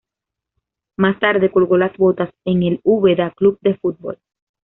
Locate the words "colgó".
1.51-1.77